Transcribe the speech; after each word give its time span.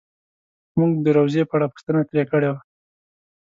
مونږ 0.77 0.91
د 1.05 1.07
روضې 1.17 1.43
په 1.49 1.53
اړه 1.57 1.67
پوښتنه 1.73 1.99
ترې 2.09 2.23
کړې 2.31 2.49
وه. 2.53 2.61